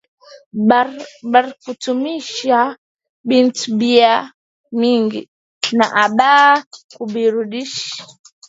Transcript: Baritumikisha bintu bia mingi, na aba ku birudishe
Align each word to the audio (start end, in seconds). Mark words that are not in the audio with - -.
Baritumikisha 1.31 2.59
bintu 3.29 3.63
bia 3.79 4.13
mingi, 4.79 5.21
na 5.77 5.85
aba 6.03 6.33
ku 6.93 7.01
birudishe 7.13 7.89